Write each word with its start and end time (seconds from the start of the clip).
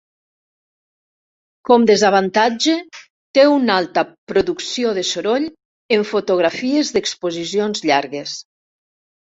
Com 1.69 1.85
desavantatge 1.89 2.75
té 3.39 3.45
una 3.59 3.77
alta 3.83 4.05
producció 4.33 4.95
de 5.01 5.05
soroll 5.13 5.49
en 5.99 6.11
fotografies 6.15 6.95
d'exposicions 6.99 7.89
llargues. 7.93 8.39